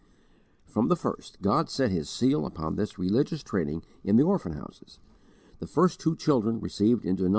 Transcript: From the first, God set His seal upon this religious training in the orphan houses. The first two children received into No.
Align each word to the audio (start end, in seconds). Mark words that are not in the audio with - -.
From 0.65 0.87
the 0.87 0.95
first, 0.95 1.43
God 1.43 1.69
set 1.69 1.91
His 1.91 2.09
seal 2.09 2.47
upon 2.47 2.75
this 2.75 2.97
religious 2.97 3.43
training 3.43 3.83
in 4.03 4.15
the 4.15 4.23
orphan 4.23 4.53
houses. 4.53 4.97
The 5.59 5.67
first 5.67 5.99
two 5.99 6.15
children 6.15 6.59
received 6.59 7.05
into 7.05 7.21
No. 7.25 7.29